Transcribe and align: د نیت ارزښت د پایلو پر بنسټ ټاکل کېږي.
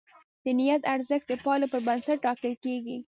د 0.43 0.45
نیت 0.59 0.81
ارزښت 0.93 1.25
د 1.29 1.33
پایلو 1.45 1.67
پر 1.71 1.81
بنسټ 1.87 2.17
ټاکل 2.25 2.53
کېږي. 2.63 2.97